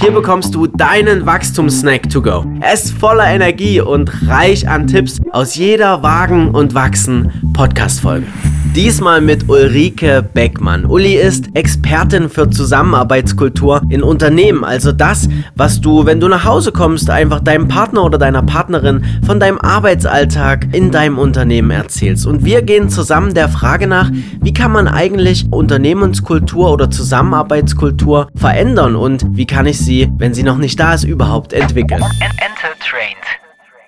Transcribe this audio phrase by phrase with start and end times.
[0.00, 2.46] Hier bekommst du deinen Wachstumssnack to go.
[2.62, 8.26] Er ist voller Energie und reich an Tipps aus jeder Wagen und Wachsen Podcast-Folge.
[8.76, 10.86] Diesmal mit Ulrike Beckmann.
[10.86, 14.62] Uli ist Expertin für Zusammenarbeitskultur in Unternehmen.
[14.62, 19.04] Also das, was du, wenn du nach Hause kommst, einfach deinem Partner oder deiner Partnerin
[19.26, 22.28] von deinem Arbeitsalltag in deinem Unternehmen erzählst.
[22.28, 24.08] Und wir gehen zusammen der Frage nach,
[24.40, 30.44] wie kann man eigentlich Unternehmenskultur oder Zusammenarbeitskultur verändern und wie kann ich sie, wenn sie
[30.44, 32.04] noch nicht da ist, überhaupt entwickeln.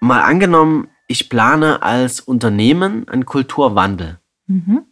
[0.00, 4.18] Mal angenommen, ich plane als Unternehmen einen Kulturwandel.
[4.46, 4.84] Mhm.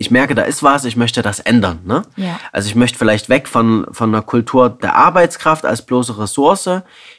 [0.00, 1.80] Ich merke, da ist was, ich möchte das ändern.
[1.84, 2.02] Ne?
[2.16, 2.38] Ja.
[2.52, 6.70] Also ich möchte vielleicht weg von, von einer Kultur der Arbeitskraft als bloße Ressource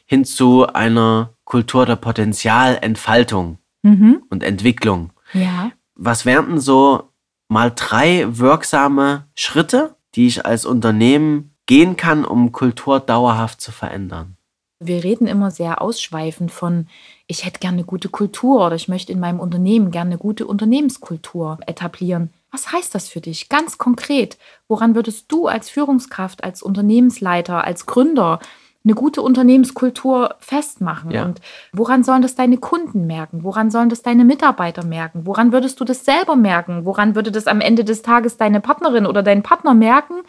[0.05, 4.24] hin zu einer Kultur der Potenzialentfaltung mhm.
[4.30, 5.12] und Entwicklung.
[5.34, 5.72] Ja.
[5.96, 7.12] Was wären denn so
[7.50, 14.38] mal drei wirksame Schritte, die ich als Unternehmen gehen kann, um Kultur dauerhaft zu verändern?
[14.82, 16.88] Wir reden immer sehr ausschweifend von,
[17.27, 20.48] ich hätte gerne eine gute Kultur oder ich möchte in meinem Unternehmen gerne eine gute
[20.48, 22.30] Unternehmenskultur etablieren.
[22.52, 24.38] Was heißt das für dich ganz konkret?
[24.70, 28.40] Woran würdest du als Führungskraft, als Unternehmensleiter, als Gründer
[28.86, 31.12] eine gute Unternehmenskultur festmachen?
[31.12, 31.26] Ja.
[31.26, 31.41] Und
[31.74, 33.43] woran sollen das deine Kunden merken?
[33.43, 35.26] Woran sollen das deine Mitarbeiter merken?
[35.26, 36.86] Woran würdest du das selber merken?
[36.86, 40.21] Woran würde das am Ende des Tages deine Partnerin oder dein Partner merken,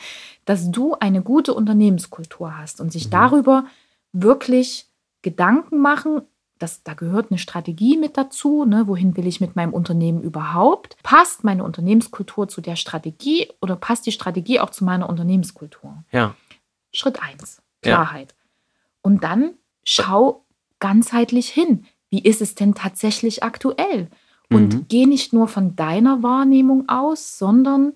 [0.45, 3.11] dass du eine gute Unternehmenskultur hast und sich mhm.
[3.11, 3.65] darüber
[4.13, 4.87] wirklich
[5.23, 6.23] Gedanken machen,
[6.61, 8.65] das, da gehört eine Strategie mit dazu.
[8.65, 8.87] Ne?
[8.87, 10.97] Wohin will ich mit meinem Unternehmen überhaupt?
[11.03, 16.05] Passt meine Unternehmenskultur zu der Strategie oder passt die Strategie auch zu meiner Unternehmenskultur?
[16.13, 16.35] Ja.
[16.93, 18.35] Schritt eins, Klarheit.
[18.37, 18.37] Ja.
[19.03, 20.45] Und dann schau
[20.81, 21.87] ganzheitlich hin.
[22.11, 24.09] Wie ist es denn tatsächlich aktuell?
[24.51, 24.87] Und mhm.
[24.89, 27.95] geh nicht nur von deiner Wahrnehmung aus, sondern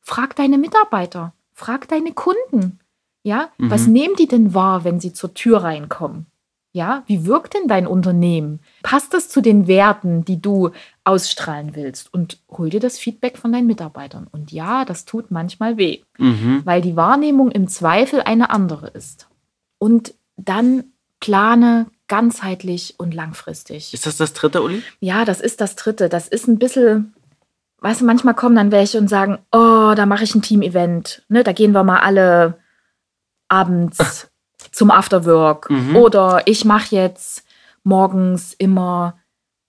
[0.00, 2.80] frag deine Mitarbeiter, frag deine Kunden.
[3.24, 3.70] Ja, mhm.
[3.70, 6.26] was nehmen die denn wahr, wenn sie zur Tür reinkommen?
[6.72, 8.60] Ja, wie wirkt denn dein Unternehmen?
[8.82, 10.70] Passt es zu den Werten, die du
[11.04, 12.12] ausstrahlen willst?
[12.12, 14.26] Und hol dir das Feedback von deinen Mitarbeitern.
[14.30, 16.62] Und ja, das tut manchmal weh, mhm.
[16.64, 19.28] weil die Wahrnehmung im Zweifel eine andere ist.
[19.78, 20.84] Und dann
[21.20, 23.94] plane ganzheitlich und langfristig.
[23.94, 24.82] Ist das das dritte, Uli?
[24.98, 26.08] Ja, das ist das dritte.
[26.08, 27.14] Das ist ein bisschen,
[27.82, 31.22] weißt du, manchmal kommen dann welche und sagen, oh, da mache ich ein Team-Event.
[31.28, 32.58] Ne, da gehen wir mal alle
[33.48, 34.28] abends
[34.72, 35.70] zum Afterwork.
[35.70, 35.96] Mhm.
[35.96, 37.44] Oder ich mache jetzt
[37.82, 39.18] morgens immer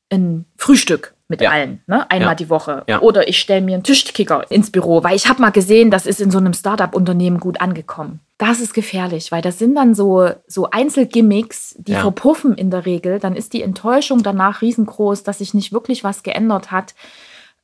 [0.10, 1.50] ein Frühstück mit ja.
[1.50, 2.10] allen, ne?
[2.12, 2.36] einmal ja.
[2.36, 2.84] die Woche.
[2.88, 3.02] Ja.
[3.02, 6.22] Oder ich stelle mir einen Tischkicker ins Büro, weil ich habe mal gesehen, das ist
[6.22, 8.20] in so einem Startup-Unternehmen gut angekommen.
[8.38, 13.20] Das ist gefährlich, weil das sind dann so, so Einzelgimmicks, die verpuffen in der Regel.
[13.20, 16.94] Dann ist die Enttäuschung danach riesengroß, dass sich nicht wirklich was geändert hat.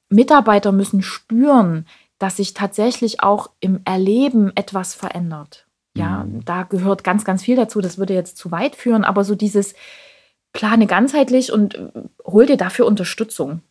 [0.09, 1.85] Mitarbeiter müssen spüren,
[2.17, 5.67] dass sich tatsächlich auch im Erleben etwas verändert.
[5.95, 6.43] Ja, mhm.
[6.45, 7.81] da gehört ganz, ganz viel dazu.
[7.81, 9.75] Das würde jetzt zu weit führen, aber so dieses
[10.53, 11.91] plane ganzheitlich und äh,
[12.25, 13.61] hol dir dafür Unterstützung.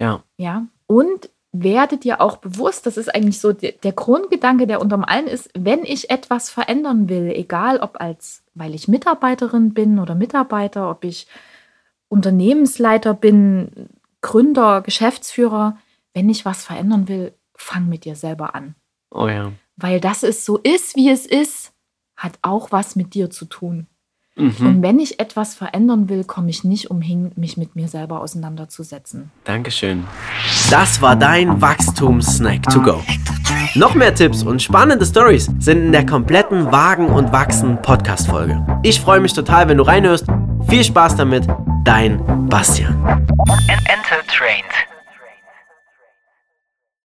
[0.00, 0.22] Ja.
[0.36, 0.66] Ja.
[0.86, 5.26] Und werde dir auch bewusst, das ist eigentlich so der, der Grundgedanke, der unterm allen
[5.26, 10.90] ist, wenn ich etwas verändern will, egal ob als, weil ich Mitarbeiterin bin oder Mitarbeiter,
[10.90, 11.26] ob ich
[12.08, 13.88] Unternehmensleiter bin,
[14.20, 15.78] Gründer, Geschäftsführer,
[16.12, 18.74] wenn ich was verändern will, fang mit dir selber an.
[19.10, 21.72] Oh ja weil dass es so ist, wie es ist,
[22.16, 23.86] hat auch was mit dir zu tun.
[24.36, 24.54] Mhm.
[24.60, 29.30] Und wenn ich etwas verändern will, komme ich nicht umhin, mich mit mir selber auseinanderzusetzen.
[29.44, 30.04] Dankeschön.
[30.70, 33.02] Das war dein Wachstumssnack to go.
[33.74, 38.64] Noch mehr Tipps und spannende Stories sind in der kompletten Wagen und Wachsen Podcast Folge.
[38.82, 40.26] Ich freue mich total, wenn du reinhörst.
[40.68, 41.46] Viel Spaß damit,
[41.84, 42.94] dein Bastian.
[43.68, 44.95] Enter Trained.